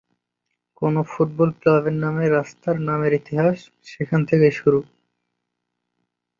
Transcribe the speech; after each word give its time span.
কোন 0.77 0.95
ফুটবল 1.03 1.49
ক্লাবের 1.59 1.95
নামে 1.95 2.25
রাস্তার 2.29 2.75
নামের 2.81 3.13
ইতিহাস 3.13 3.57
সেখান 3.87 4.21
থেকেই 4.25 4.53
শুরু। 4.59 4.79